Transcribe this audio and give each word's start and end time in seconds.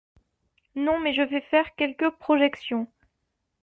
Non, 0.73 0.99
mais 0.99 1.13
je 1.13 1.21
vais 1.21 1.41
faire 1.51 1.75
quelques 1.75 2.09
projections. 2.09 2.87